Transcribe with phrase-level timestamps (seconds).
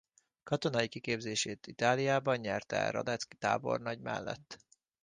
[0.43, 4.59] Katonai kiképzését Itáliában nyerte el Radetzky tábornagy mellett.